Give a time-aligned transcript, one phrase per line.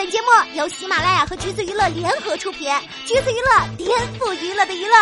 [0.00, 2.70] 本节目由喜马拉雅和橘子娱乐联合出品，
[3.04, 4.94] 橘子娱乐颠覆娱乐的娱乐。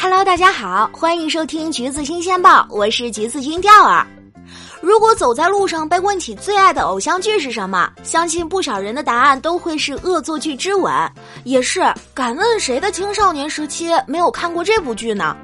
[0.00, 4.06] Hello，大家好，欢迎收听橘子新鲜报，我是橘子君钓儿。
[4.80, 10.94] 如果走在路上被问起最爱的偶像剧是什么，相信不少人的答案都会是《恶作剧之吻》。
[11.42, 11.80] 也是，
[12.14, 15.36] 敢问谁的青少年时期没有看过这部剧呢？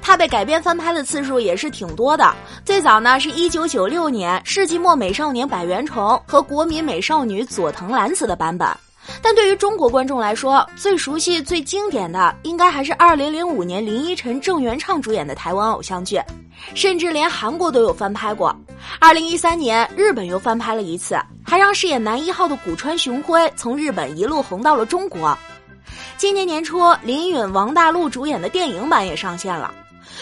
[0.00, 2.34] 它被改编翻拍的次数也是挺多的。
[2.64, 8.68] 最早呢是一九九六年世纪末美少年百元虫和国民美少女佐藤蓝子的版本。
[9.20, 16.22] 但对于中国观众来说，最熟悉、最经典的应该还是二零零五年林依晨、郑元畅主演的台湾偶像剧，
[16.74, 18.56] 甚至连韩国都有翻拍过。
[19.00, 25.36] 二零一三年，日本又翻拍了一次，还让饰演男一号的古川雄辉从日本一路红到了中国。
[26.22, 29.74] 今年年初，林允、王大陆主演的电影版也上线了。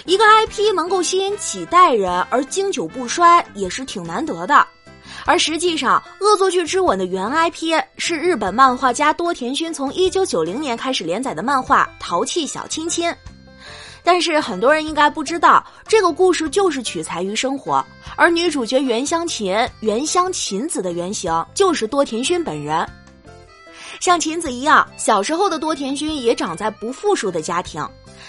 [0.06, 4.66] 一个 IP 能够吸引几代人而经久不衰，也是挺难得的。
[5.26, 13.06] 而实际上，《恶作剧之吻》的原 IP 是日本漫画家多田薰从1990年开始连载的漫画《淘气小亲亲》，
[14.02, 17.84] 但是很多人应该不知道，这个故事就是取材于生活，
[18.16, 22.88] 而女主角原香琴、原香琴子的原型就是多田薰本人。
[24.00, 27.86] 像琴子一样，小时候的多田薰也长在不富庶的家庭，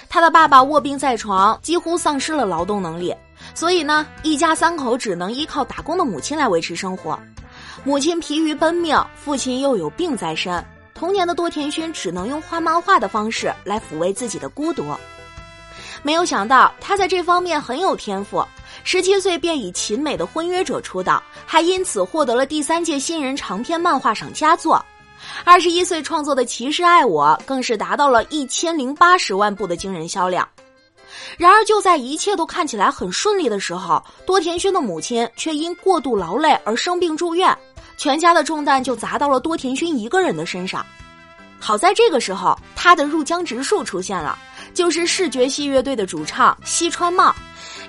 [0.09, 3.15] 他的爸爸卧病在床，几乎丧失了劳动能力。
[3.55, 7.17] 所以呢，一家三口只能依靠打工的母亲来维持生活。
[7.85, 10.61] 母亲疲于奔命，父亲又有病在身，
[10.93, 14.83] 童年的多田薰只能用画漫画的方式来抚慰自己的孤独。
[16.03, 18.45] 没有想到，他在这方面很有天赋，
[18.83, 24.83] 十七岁便以琴美的婚约者出道，还因此获得了第三届新人长篇漫画赏佳作。
[25.43, 30.47] 二十一岁创作的《骑士爱我》更是达到了一千零八十万部的惊人销量。
[31.37, 37.55] 然而，就在一切都看起来很顺利的时候，多田薰的母亲却因过度劳累而生病住院，
[37.97, 40.85] 全家的重担就砸到了多田薰一个人的身上。
[41.59, 44.37] 好在这个时候，他的入江直树出现了，
[44.73, 47.33] 就是视觉系乐队的主唱西川茂。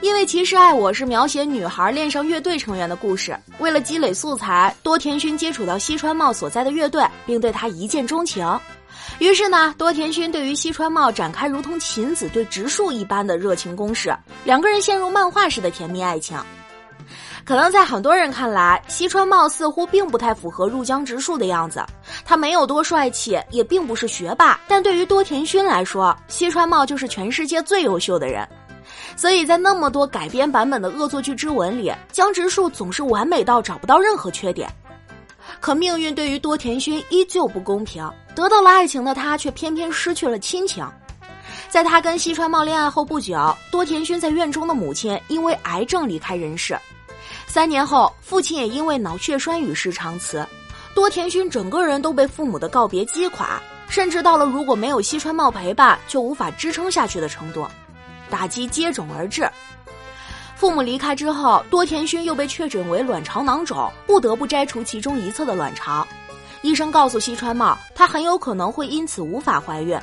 [0.03, 8.47] 因为《其实爱我》是描写女孩恋上乐队成员的故事，为了积累素材，多田薰接触到西川茂所在的乐队，并对他一见钟情。
[9.19, 16.38] 于是呢，多田薰对于西川茂展开如同琴子对直树一般的热情攻势，两个人陷入漫画式的甜蜜爱情。
[17.44, 21.84] 可能在很多人看来，西川茂似乎并不太符合入江直树的样子，
[22.25, 24.60] 他没有多帅气，也并不是学霸。
[24.69, 28.49] 但对于多田薰来说，西川茂就是全世界最优秀的人。
[29.16, 34.71] 所以在那么多改编版本的《恶作剧之吻》里，江直树总是完美到找不到任何缺点。
[35.62, 40.84] 可命运对于多田薰依旧不公平，得到了爱情的他却偏偏失去了亲情。
[41.68, 46.76] 在他跟西川茂恋爱后不久，多田薰在院中的母亲因为癌症离开人世。
[47.46, 50.44] 三年后，父亲也因为脑血栓与世长辞。
[50.96, 57.64] 多田薰整个人都被父母的告别击垮，甚至到了如果没有西川茂陪伴就无法支撑下去的程度，
[58.28, 59.48] 打击接踵而至。
[60.62, 66.06] 父母离开之后，多田薰又被确诊为卵巢囊肿，不得不摘除其中一侧的卵巢。
[66.60, 69.98] 医生告诉西川茂，她很有可能会因此无法怀孕。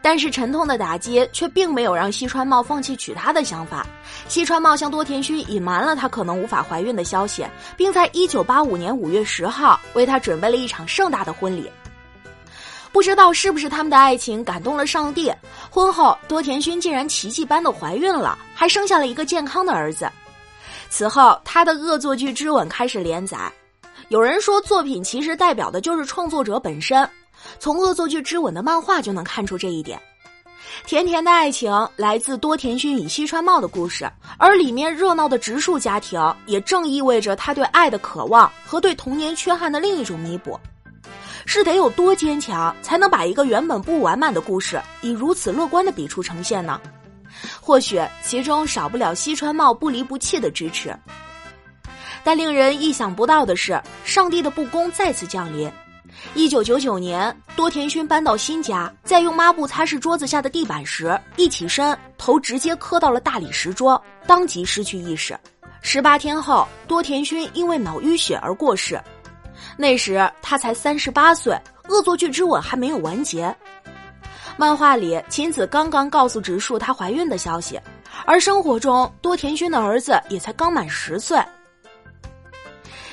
[0.00, 3.84] 但是沉痛的打击却并没有让西川茂放弃娶她的想法。
[4.28, 7.44] 西川茂向多田薰隐瞒了她可能无法怀孕的消息，
[7.76, 11.68] 并在一九八五年五月十号为她准备了一场盛大的婚礼。
[12.92, 15.32] 不知道是不是他们的爱情感动了上帝，
[15.70, 20.10] 婚后多田薰竟然奇迹般的怀孕了，还生下了一个健康的儿子。
[20.88, 23.38] 此后，他的《恶作剧之吻》开始连载。
[24.08, 27.08] 有人说，作品其实代表的就是创作者本身，
[27.58, 30.00] 从《恶作剧之吻》的漫画就能看出这一点。
[30.86, 34.08] 甜甜的爱情来自多田薰与西川茂的故事，
[34.38, 40.58] 而里面热闹的植树家庭，也正意味着他对爱的渴望和对童年缺憾的另一种弥补。
[41.46, 46.78] 是得有多坚强，才能把一个原本不完满的故事以如此乐观的笔触呈现呢？
[47.60, 50.94] 或许其中少不了西川茂不离不弃的支持。
[52.24, 55.70] 但令人意想不到的是，上帝的不公再次降临。
[56.34, 65.38] 一九九九年，多田薰搬到新家，在用抹布擦拭桌子下的地板时，一起身，头直接磕到了大理石桌，当即失去意识。
[65.82, 69.00] 十八天后，多田薰因为脑淤血而过世。
[69.76, 71.58] 那时他才三十八岁，
[71.88, 73.54] 恶作剧之吻还没有完结。
[74.56, 77.78] 漫画里，秦子刚刚告诉直树她怀孕的消息，
[78.24, 81.38] 而生活中，多田薰的儿子也才刚满十岁。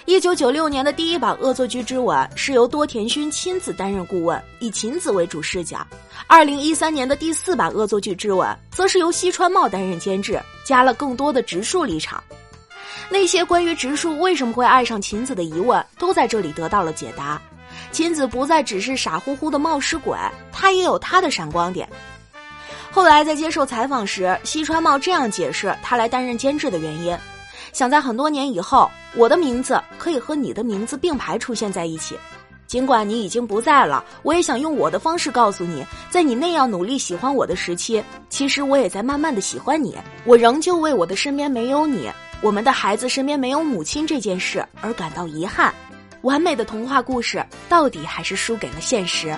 [0.05, 5.77] 一九九六年的第一版《恶作剧之吻》是由多田薰亲自担任顾问，以秦子为主视角；
[6.27, 12.21] 二零一三年的第四版《恶作剧之吻》则是由西川茂担任监制，加了更多的直树立场。
[13.09, 17.41] 那些关于直树为什么会爱上晴子的疑问，都在这里得到了解答。
[17.91, 20.17] 晴子不再只是傻乎乎的冒失鬼，
[20.51, 21.87] 他也有他的闪光点。
[22.91, 27.17] 后来在接受采访时，西川茂这样解释他来担任监制的原因：
[27.71, 32.17] 想在很多年以后，我的名字可以和你的名字并排出现在一起。
[32.67, 39.95] 尽管你已经不在了，我也想用我的方式告诉你，在你那样努力喜欢我的时期，其实我也在慢慢的喜欢你。
[40.25, 42.11] 我仍旧为我的身边没有你，
[42.43, 45.73] 我们的孩子身边没有母亲这件事而感到遗憾。
[46.23, 49.33] 完美的童话故事，到底还是输给了现实。